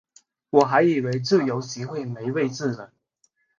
[0.49, 2.91] 我还以为自由席会没位子